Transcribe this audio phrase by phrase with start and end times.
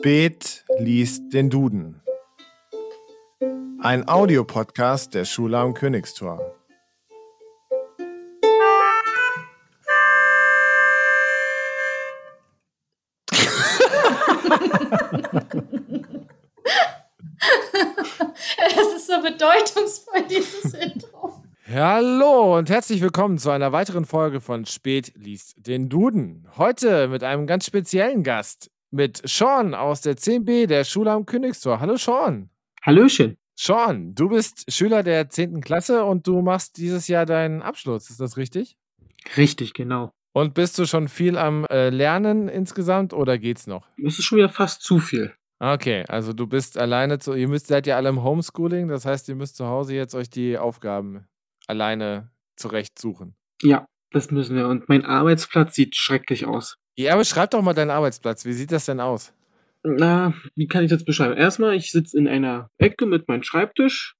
[0.00, 2.00] Spät liest den Duden.
[3.80, 6.40] Ein Audiopodcast der Schule am Königstor.
[18.56, 21.42] Es ist so bedeutungsvoll, dieses Intro.
[21.68, 26.48] Hallo und herzlich willkommen zu einer weiteren Folge von Spät liest den Duden.
[26.56, 31.80] Heute mit einem ganz speziellen Gast, mit Sean aus der 10b der Schule am Königstor.
[31.80, 32.50] Hallo Sean.
[32.82, 33.36] Hallöchen.
[33.54, 35.60] Sean, du bist Schüler der 10.
[35.60, 38.76] Klasse und du machst dieses Jahr deinen Abschluss, ist das richtig?
[39.36, 40.12] Richtig, genau.
[40.32, 43.86] Und bist du schon viel am äh, Lernen insgesamt oder geht's noch?
[43.98, 45.34] Das ist schon wieder fast zu viel.
[45.58, 49.28] Okay, also du bist alleine zu, ihr müsst, seid ja alle im Homeschooling, das heißt,
[49.28, 51.26] ihr müsst zu Hause jetzt euch die Aufgaben
[51.66, 53.34] alleine zurechtsuchen.
[53.60, 54.68] Ja, das müssen wir.
[54.68, 56.78] Und mein Arbeitsplatz sieht schrecklich aus.
[56.96, 58.44] Ja, aber schreib doch mal deinen Arbeitsplatz.
[58.44, 59.32] Wie sieht das denn aus?
[59.82, 61.36] Na, wie kann ich das beschreiben?
[61.36, 64.14] Erstmal, ich sitze in einer Ecke mit meinem Schreibtisch.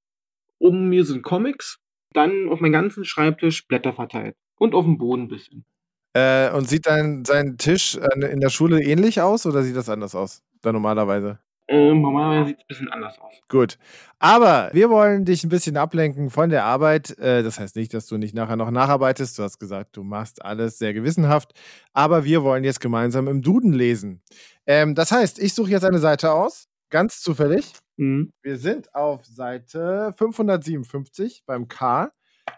[0.58, 1.78] Um mir sind Comics.
[2.12, 4.36] Dann auf meinem ganzen Schreibtisch Blätter verteilt.
[4.58, 5.64] Und auf dem Boden ein bisschen.
[6.12, 9.88] Äh, und sieht dein, sein Tisch äh, in der Schule ähnlich aus oder sieht das
[9.88, 10.42] anders aus?
[10.60, 11.38] Da normalerweise?
[11.70, 13.32] Ähm, normalerweise sieht es ein bisschen anders aus.
[13.48, 13.78] Gut.
[14.18, 17.16] Aber wir wollen dich ein bisschen ablenken von der Arbeit.
[17.18, 19.38] Äh, das heißt nicht, dass du nicht nachher noch nacharbeitest.
[19.38, 21.52] Du hast gesagt, du machst alles sehr gewissenhaft.
[21.92, 24.20] Aber wir wollen jetzt gemeinsam im Duden lesen.
[24.66, 27.72] Ähm, das heißt, ich suche jetzt eine Seite aus, ganz zufällig.
[27.96, 28.32] Mhm.
[28.42, 32.10] Wir sind auf Seite 557 beim K.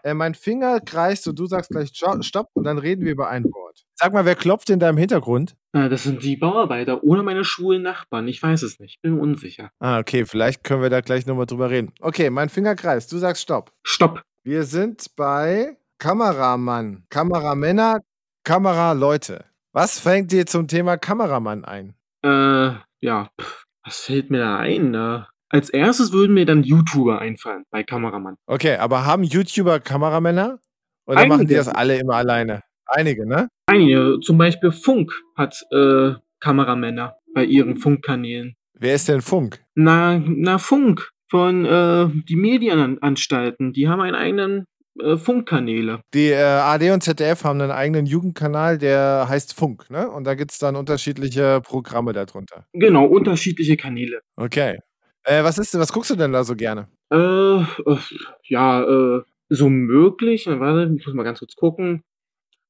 [0.03, 3.29] Äh, mein Finger kreist und du sagst gleich Sto- Stopp und dann reden wir über
[3.29, 3.85] ein Wort.
[3.95, 5.55] Sag mal, wer klopft in deinem Hintergrund?
[5.73, 8.27] Äh, das sind die Bauarbeiter oder meine schwulen Nachbarn.
[8.27, 9.01] Ich weiß es nicht.
[9.01, 9.71] Bin unsicher.
[9.79, 11.91] Ah, okay, vielleicht können wir da gleich nochmal drüber reden.
[12.01, 13.71] Okay, mein Finger kreist, du sagst Stopp.
[13.83, 14.21] Stopp.
[14.43, 17.99] Wir sind bei Kameramann, Kameramänner,
[18.43, 19.45] Kameraleute.
[19.71, 21.95] Was fängt dir zum Thema Kameramann ein?
[22.23, 22.71] Äh,
[23.01, 24.93] ja, pff, was fällt mir da ein?
[24.93, 28.35] Äh, als erstes würden mir dann YouTuber einfallen bei Kameramann.
[28.47, 30.59] Okay, aber haben YouTuber Kameramänner?
[31.05, 31.57] Oder machen die Einige.
[31.57, 32.63] das alle immer alleine?
[32.87, 33.49] Einige, ne?
[33.67, 38.55] Einige, zum Beispiel Funk hat äh, Kameramänner bei ihren Funkkanälen.
[38.73, 39.63] Wer ist denn Funk?
[39.75, 44.65] Na, na Funk von äh, die Medienanstalten, die haben einen eigenen
[44.99, 46.01] äh, Funkkanäle.
[46.15, 50.09] Die äh, AD und ZDF haben einen eigenen Jugendkanal, der heißt Funk, ne?
[50.09, 52.65] Und da gibt es dann unterschiedliche Programme darunter.
[52.73, 54.21] Genau, unterschiedliche Kanäle.
[54.35, 54.79] Okay.
[55.23, 56.87] Äh, was ist, was guckst du denn da so gerne?
[57.11, 57.97] Äh, äh,
[58.43, 60.47] ja, äh, so möglich.
[60.47, 62.03] Warte, ich muss mal ganz kurz gucken.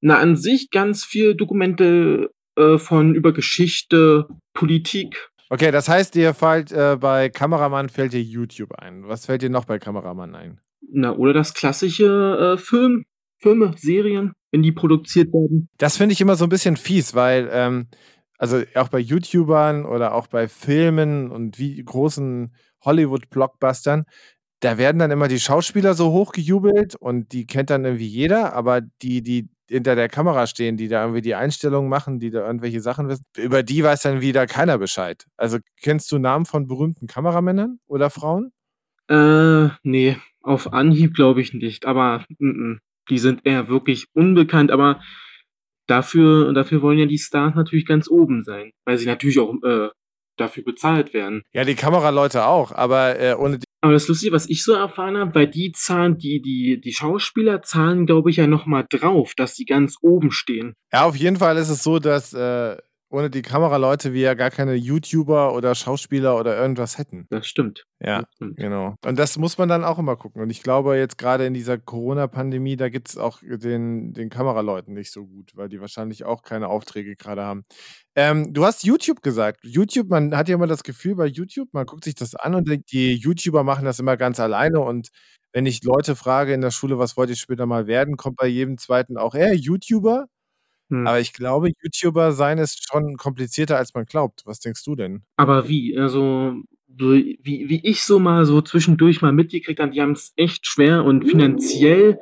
[0.01, 5.29] Na, an sich ganz viel Dokumente äh, von über Geschichte, Politik.
[5.49, 9.07] Okay, das heißt, dir fällt äh, bei Kameramann fällt dir YouTube ein.
[9.07, 10.59] Was fällt dir noch bei Kameramann ein?
[10.91, 13.05] Na, oder das klassische Film,
[13.39, 15.69] Filme, Serien, wenn die produziert werden.
[15.77, 17.87] Das finde ich immer so ein bisschen fies, weil, ähm,
[18.37, 24.05] also auch bei YouTubern oder auch bei Filmen und wie großen Hollywood-Blockbustern,
[24.59, 28.81] da werden dann immer die Schauspieler so hochgejubelt und die kennt dann irgendwie jeder, aber
[29.01, 32.79] die, die hinter der Kamera stehen, die da irgendwie die Einstellungen machen, die da irgendwelche
[32.79, 35.25] Sachen wissen, über die weiß dann wieder keiner Bescheid.
[35.37, 38.51] Also kennst du Namen von berühmten Kameramännern oder Frauen?
[39.09, 42.79] Äh, nee, auf Anhieb glaube ich nicht, aber mm, mm,
[43.09, 45.01] die sind eher wirklich unbekannt, aber
[45.87, 49.89] dafür, dafür wollen ja die Stars natürlich ganz oben sein, weil sie natürlich auch äh,
[50.37, 51.43] dafür bezahlt werden.
[51.53, 53.65] Ja, die Kameraleute auch, aber äh, ohne die.
[53.81, 57.61] Aber das Lustige, was ich so erfahren habe, bei die zahlen, die, die, die Schauspieler
[57.63, 60.73] zahlen, glaube ich, ja nochmal drauf, dass die ganz oben stehen.
[60.93, 62.77] Ja, auf jeden Fall ist es so, dass äh,
[63.13, 67.27] ohne die Kameraleute wir ja gar keine YouTuber oder Schauspieler oder irgendwas hätten.
[67.29, 67.85] Das stimmt.
[67.99, 68.57] Ja, Das stimmt.
[68.57, 68.95] genau.
[69.05, 70.41] Und das muss man dann auch immer gucken.
[70.41, 74.93] Und ich glaube, jetzt gerade in dieser Corona-Pandemie, da gibt es auch den, den Kameraleuten
[74.95, 77.65] nicht so gut, weil die wahrscheinlich auch keine Aufträge gerade haben.
[78.15, 79.59] Ähm, du hast YouTube gesagt.
[79.63, 82.67] YouTube, man hat ja immer das Gefühl bei YouTube, man guckt sich das an und
[82.67, 84.79] denkt, die YouTuber machen das immer ganz alleine.
[84.79, 85.09] Und
[85.53, 88.47] wenn ich Leute frage in der Schule, was wollt ihr später mal werden, kommt bei
[88.47, 90.25] jedem zweiten auch, äh, YouTuber?
[90.93, 91.07] Hm.
[91.07, 94.43] Aber ich glaube, YouTuber sein ist schon komplizierter, als man glaubt.
[94.45, 95.23] Was denkst du denn?
[95.37, 95.97] Aber wie?
[95.97, 96.53] Also,
[96.99, 100.67] so, wie, wie ich so mal so zwischendurch mal mitgekriegt habe, die haben es echt
[100.67, 102.19] schwer und finanziell,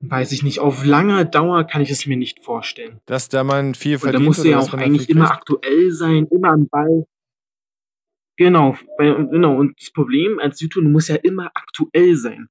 [0.00, 3.00] weiß ich nicht, auf lange Dauer kann ich es mir nicht vorstellen.
[3.06, 5.30] Dass da man viel Und da verdient musst du oder ja auch da eigentlich immer
[5.30, 7.06] aktuell sein, immer am Ball.
[8.36, 9.56] Genau, genau.
[9.56, 12.48] Und das Problem als YouTuber, du musst ja immer aktuell sein.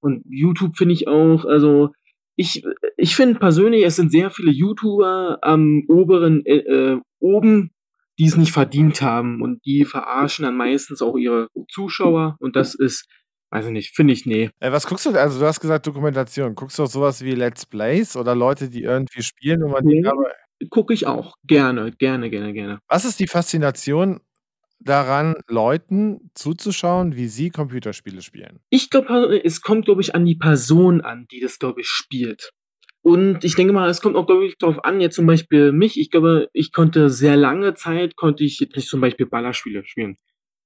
[0.00, 1.92] Und YouTube finde ich auch, also
[2.34, 2.64] ich,
[3.02, 7.72] ich finde persönlich, es sind sehr viele YouTuber am oberen, äh, äh, oben,
[8.16, 9.42] die es nicht verdient haben.
[9.42, 12.36] Und die verarschen dann meistens auch ihre Zuschauer.
[12.38, 13.08] Und das ist,
[13.50, 14.50] weiß ich nicht, finde ich, nee.
[14.60, 15.10] Äh, was guckst du?
[15.10, 16.54] Also du hast gesagt Dokumentation.
[16.54, 20.30] Guckst du auch sowas wie Let's Plays oder Leute, die irgendwie spielen und man aber
[20.70, 21.34] Gucke ich auch.
[21.44, 22.78] Gerne, gerne, gerne, gerne.
[22.86, 24.20] was ist die Faszination
[24.78, 28.60] daran, Leuten zuzuschauen, wie sie Computerspiele spielen?
[28.70, 32.52] Ich glaube, es kommt, glaube ich, an die Person an, die das, glaube ich, spielt.
[33.02, 35.98] Und ich denke mal, es kommt auch, glaube ich, darauf an, jetzt zum Beispiel mich.
[35.98, 40.16] Ich glaube, ich konnte sehr lange Zeit, konnte ich jetzt nicht zum Beispiel Ballerspiele spielen.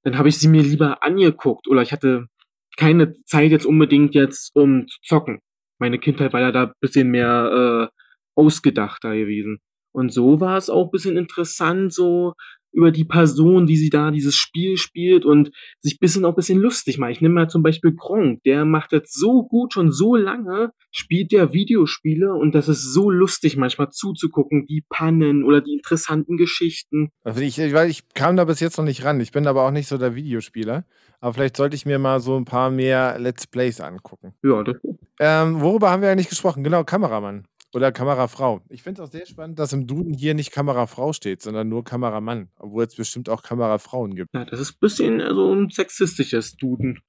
[0.05, 2.29] Dann habe ich sie mir lieber angeguckt oder ich hatte
[2.77, 5.41] keine Zeit jetzt unbedingt jetzt, um zu zocken.
[5.79, 8.00] Meine Kindheit war ja da bisschen mehr äh,
[8.35, 9.59] ausgedachter gewesen.
[9.93, 12.35] Und so war es auch bisschen interessant, so
[12.76, 15.50] über die Person, die sie da dieses Spiel spielt und
[15.81, 17.12] sich bisschen auch bisschen lustig macht.
[17.12, 21.32] Ich nehme mal zum Beispiel Gronk, der macht das so gut, schon so lange, spielt
[21.32, 27.11] der Videospiele und das ist so lustig manchmal zuzugucken, die Pannen oder die interessanten Geschichten.
[27.25, 29.20] Also ich, weil ich kam da bis jetzt noch nicht ran.
[29.20, 30.84] Ich bin aber auch nicht so der Videospieler.
[31.19, 34.34] Aber vielleicht sollte ich mir mal so ein paar mehr Let's Plays angucken.
[34.43, 34.76] Ja, das
[35.19, 36.62] Ähm, worüber haben wir eigentlich gesprochen?
[36.62, 38.61] Genau, Kameramann oder Kamerafrau.
[38.69, 41.85] Ich finde es auch sehr spannend, dass im Duden hier nicht Kamerafrau steht, sondern nur
[41.85, 44.35] Kameramann, obwohl es bestimmt auch Kamerafrauen gibt.
[44.35, 47.01] Ja, das ist bisschen also ein sexistisches Duden.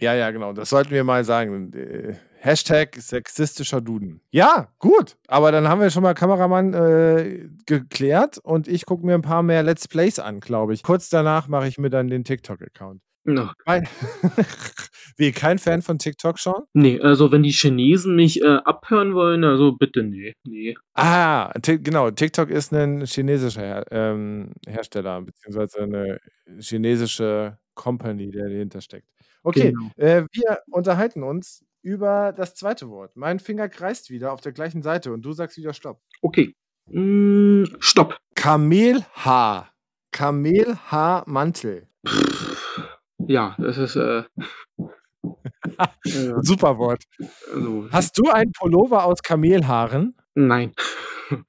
[0.00, 0.52] Ja, ja, genau.
[0.52, 1.72] Das sollten wir mal sagen.
[1.74, 4.22] Äh, Hashtag sexistischer Duden.
[4.30, 5.18] Ja, gut.
[5.28, 9.42] Aber dann haben wir schon mal Kameramann äh, geklärt und ich gucke mir ein paar
[9.42, 10.82] mehr Let's Plays an, glaube ich.
[10.82, 13.02] Kurz danach mache ich mir dann den TikTok-Account.
[13.24, 13.84] Weil-
[15.16, 16.64] Wie, kein Fan von TikTok schauen?
[16.72, 20.32] Nee, also wenn die Chinesen mich äh, abhören wollen, also bitte nee.
[20.44, 20.76] Nee.
[20.94, 22.10] Ah, genau.
[22.10, 26.18] TikTok ist ein chinesischer Her ähm, Hersteller, beziehungsweise eine
[26.58, 29.06] chinesische Company, der dahinter steckt.
[29.42, 29.90] Okay, Genau.
[29.96, 33.16] äh, wir unterhalten uns über das zweite Wort.
[33.16, 36.00] Mein Finger kreist wieder auf der gleichen Seite und du sagst wieder Stopp.
[36.22, 36.54] Okay.
[36.86, 38.16] Mm, stopp.
[38.34, 39.70] Kamelhaar.
[40.12, 41.86] Kamelhaarmantel.
[43.30, 44.24] Ja, das ist äh,
[46.04, 47.04] äh, Super Wort.
[47.54, 50.16] also Hast du einen Pullover aus Kamelhaaren?
[50.34, 50.72] nein.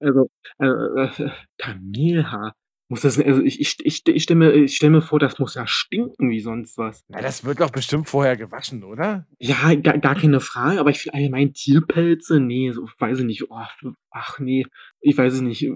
[0.00, 0.28] Also
[0.58, 2.56] äh, äh, Kamelhaar.
[2.92, 5.66] Muss das also ich ich ich, ich stelle mir stell mir vor, das muss ja
[5.66, 7.06] stinken wie sonst was.
[7.08, 9.26] Na, das wird doch bestimmt vorher gewaschen, oder?
[9.38, 13.50] Ja, gar, gar keine Frage, aber ich finde allgemein Tierpelze, nee, so weiß ich nicht.
[13.50, 13.62] Oh,
[14.10, 14.66] ach nee,
[15.00, 15.66] ich weiß es nicht.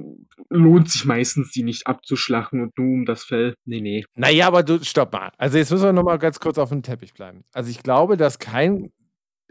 [0.50, 3.54] Lohnt sich meistens, die nicht abzuschlachten und nur um das Fell.
[3.64, 4.04] Nee, nee.
[4.14, 5.32] Naja, aber du, stopp mal.
[5.38, 7.44] Also jetzt müssen wir nochmal ganz kurz auf den Teppich bleiben.
[7.54, 8.92] Also ich glaube, dass kein,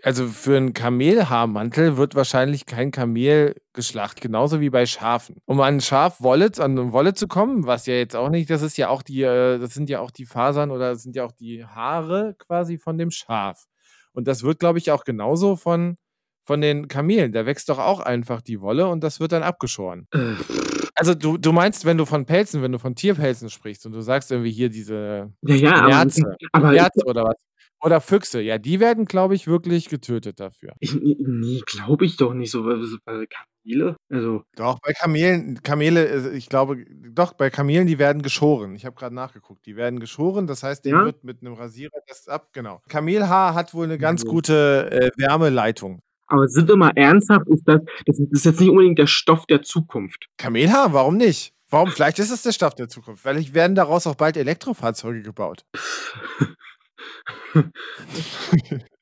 [0.04, 5.38] also für einen Kamelhaarmantel wird wahrscheinlich kein Kamel geschlachtet, genauso wie bei Schafen.
[5.46, 8.78] Um an Schafwolle, an eine Wolle zu kommen, was ja jetzt auch nicht, das ist
[8.78, 11.32] ja auch die, äh, das sind ja auch die Fasern oder das sind ja auch
[11.32, 13.66] die Haare quasi von dem Schaf.
[14.14, 15.98] Und das wird, glaube ich, auch genauso von,
[16.46, 17.32] von den Kamelen.
[17.32, 20.08] Da wächst doch auch einfach die Wolle und das wird dann abgeschoren.
[20.14, 20.36] Äh,
[20.98, 24.00] Also du, du meinst, wenn du von Pelzen, wenn du von Tierpelzen sprichst und du
[24.00, 27.36] sagst irgendwie hier diese ja, ja, aber, Nerze, aber Nerze oder was?
[27.86, 30.74] Oder Füchse, ja, die werden, glaube ich, wirklich getötet dafür.
[30.80, 32.66] ich, nee, glaube ich doch nicht so.
[32.66, 33.96] weil- so Bei Kamele?
[34.12, 38.74] Also, Doch, bei Kamelen, Kamele, äh, ich glaube, doch, bei Kamelen, die werden geschoren.
[38.76, 39.66] Ich habe gerade nachgeguckt.
[39.68, 41.06] Die werden geschoren, das heißt, denen Ja?
[41.06, 42.82] wird mit einem Rasierer das ab, genau.
[42.90, 44.32] Kamelhaar hat wohl eine ganz Also.
[44.34, 46.00] gute äh, Wärmeleitung.
[46.28, 49.62] aber sind wir mal ernsthaft, ist das, das ist jetzt nicht unbedingt der Stoff der
[49.62, 50.26] Zukunft.
[50.38, 51.54] Kamelhaar, warum nicht?
[51.70, 51.90] Warum?
[51.92, 53.22] Vielleicht ist es der Stoff der Zukunft.
[53.22, 55.66] Vielleicht werden daraus auch bald Elektrofahrzeuge gebaut.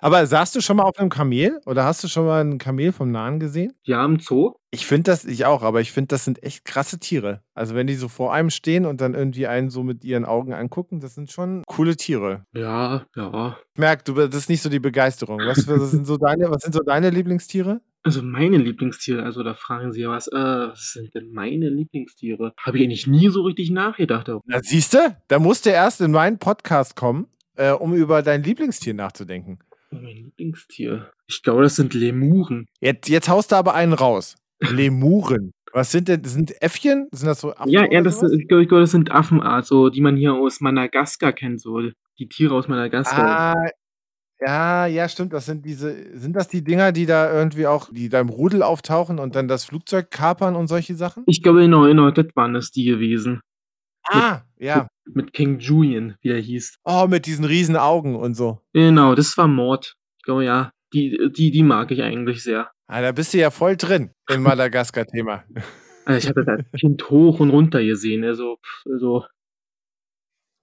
[0.00, 2.92] Aber saßt du schon mal auf einem Kamel oder hast du schon mal ein Kamel
[2.92, 3.72] vom Nahen gesehen?
[3.84, 4.54] Ja, im Zoo?
[4.70, 7.42] Ich finde das, ich auch, aber ich finde, das sind echt krasse Tiere.
[7.54, 10.52] Also wenn die so vor einem stehen und dann irgendwie einen so mit ihren Augen
[10.52, 12.44] angucken, das sind schon coole Tiere.
[12.52, 13.56] Ja, ja.
[13.72, 15.38] Ich merke, du, das ist nicht so die Begeisterung.
[15.38, 17.80] Was, was, sind, so deine, was sind so deine Lieblingstiere?
[18.02, 22.54] Also meine Lieblingstiere, also da fragen Sie ja was, äh, was sind denn meine Lieblingstiere?
[22.58, 24.28] Habe ich eigentlich nie so richtig nachgedacht.
[24.28, 24.44] darüber.
[24.46, 27.26] Na, siehst du, da musst du erst in meinen Podcast kommen,
[27.56, 29.58] äh, um über dein Lieblingstier nachzudenken.
[29.90, 31.10] Mein Lieblingstier.
[31.26, 32.66] Ich glaube, das sind Lemuren.
[32.80, 34.36] Jetzt, jetzt haust du aber einen raus.
[34.60, 35.52] Lemuren.
[35.72, 37.08] Was sind denn, sind Äffchen?
[37.12, 37.70] Sind das so Affen?
[37.70, 40.60] Ja, ja, das, ich glaube, ich glaube, das sind Affenart, so, die man hier aus
[40.60, 41.80] Madagaskar kennt, so
[42.18, 43.54] die Tiere aus Madagaskar.
[43.54, 43.70] Ah,
[44.40, 45.32] ja, ja, stimmt.
[45.32, 48.62] Das sind diese, sind das die Dinger, die da irgendwie auch, die da im Rudel
[48.62, 51.24] auftauchen und dann das Flugzeug kapern und solche Sachen?
[51.26, 53.40] Ich glaube, genau, genau, das waren es die gewesen.
[54.08, 54.88] Ah, ja.
[55.12, 56.78] Mit King Julian, wie er hieß.
[56.84, 58.60] Oh, mit diesen riesen Augen und so.
[58.72, 59.94] Genau, das war Mord.
[60.18, 62.70] Ich glaube, ja, die, die, die mag ich eigentlich sehr.
[62.86, 65.44] Ah, da bist du ja voll drin im Madagaskar-Thema.
[66.04, 69.26] Also ich habe das als Kind hoch und runter gesehen, also, also,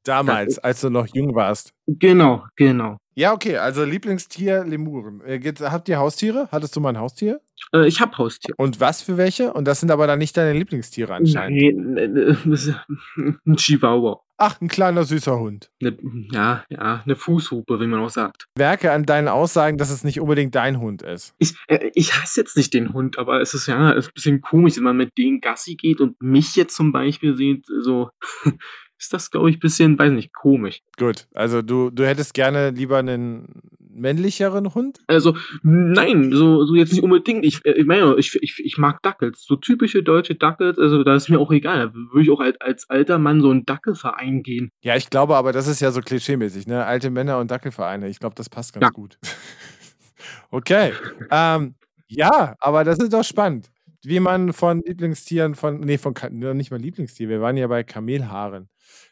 [0.03, 1.71] Damals, als du noch jung warst.
[1.87, 2.97] genau, genau.
[3.17, 5.21] Ja, okay, also Lieblingstier Lemuren.
[5.21, 6.49] Äh, habt ihr Haustiere?
[6.51, 7.39] Hattest du mal ein Haustier?
[7.73, 8.53] Äh, ich habe Haustier.
[8.57, 9.53] Und was für welche?
[9.53, 11.61] Und das sind aber dann nicht deine Lieblingstiere anscheinend.
[11.93, 12.75] Nein, äh, das ist
[13.45, 14.19] ein Chihuahua.
[14.37, 15.71] Ach, ein kleiner süßer Hund.
[15.81, 15.97] Ne,
[16.33, 18.47] ja, ja, eine Fußhupe, wie man auch sagt.
[18.57, 21.33] Werke an deinen Aussagen, dass es nicht unbedingt dein Hund ist.
[21.37, 24.13] Ich, äh, ich hasse jetzt nicht den Hund, aber es ist ja es ist ein
[24.13, 28.09] bisschen komisch, wenn man mit denen Gassi geht und mich jetzt zum Beispiel sieht, so,
[28.97, 30.81] ist das, glaube ich, ein bisschen, weiß nicht, komisch.
[30.97, 33.61] Gut, also du, du hättest gerne lieber einen
[33.95, 34.99] männlicheren Hund?
[35.07, 37.45] Also, nein, so, so jetzt nicht unbedingt.
[37.45, 39.43] Ich, äh, ich meine, ich, ich, ich mag Dackels.
[39.45, 41.87] So typische deutsche Dackels, also da ist mir auch egal.
[41.87, 44.69] Da würde ich auch als, als alter Mann so einen Dackelverein gehen.
[44.81, 46.85] Ja, ich glaube aber, das ist ja so klischeemäßig, ne?
[46.85, 48.09] Alte Männer und Dackelvereine.
[48.09, 48.89] Ich glaube, das passt ganz Ja.
[48.89, 49.17] gut.
[50.51, 50.91] okay.
[51.31, 51.75] Ähm,
[52.07, 53.71] ja, aber das ist doch spannend.
[54.03, 58.69] Wie man von Lieblingstieren, von, nee, von, nicht mal Lieblingstier, wir waren ja bei Kamelhaaren.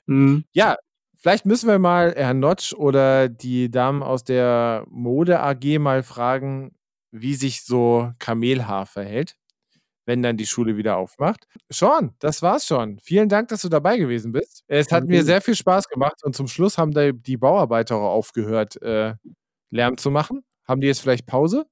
[0.07, 0.43] Hm.
[0.51, 0.77] Ja,
[1.15, 6.75] vielleicht müssen wir mal Herrn Notch oder die Damen aus der Mode AG mal fragen,
[7.11, 9.35] wie sich so Kamelhaar verhält,
[10.05, 11.47] wenn dann die Schule wieder aufmacht.
[11.69, 12.99] Sean, das war's schon.
[12.99, 14.63] Vielen Dank, dass du dabei gewesen bist.
[14.67, 15.25] Es hat mir Danke.
[15.25, 19.15] sehr viel Spaß gemacht und zum Schluss haben da die Bauarbeiter auch aufgehört, äh,
[19.69, 20.43] Lärm zu machen.
[20.67, 21.65] Haben die jetzt vielleicht Pause?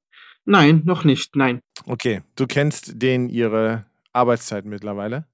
[0.46, 1.62] Nein, noch nicht, nein.
[1.86, 5.26] Okay, du kennst denen ihre Arbeitszeit mittlerweile.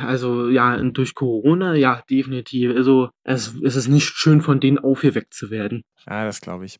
[0.00, 2.74] Also, ja, durch Corona, ja, definitiv.
[2.76, 5.82] Also, es, es ist nicht schön, von denen aufgeweckt zu werden.
[6.06, 6.78] Ah, das glaube ich.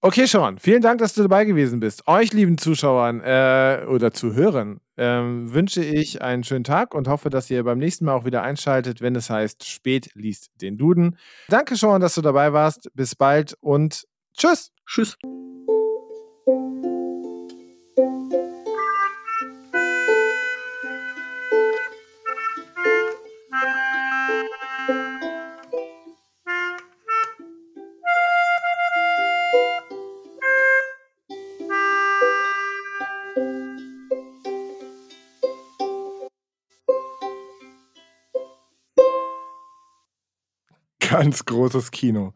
[0.00, 2.06] Okay, Sean, vielen Dank, dass du dabei gewesen bist.
[2.06, 7.50] Euch, lieben Zuschauern äh, oder Zuhörern, ähm, wünsche ich einen schönen Tag und hoffe, dass
[7.50, 11.16] ihr beim nächsten Mal auch wieder einschaltet, wenn es heißt, spät liest den Duden.
[11.48, 12.88] Danke, Sean, dass du dabei warst.
[12.94, 14.04] Bis bald und
[14.36, 14.70] tschüss.
[14.86, 15.16] Tschüss.
[41.18, 42.32] Ganz großes Kino.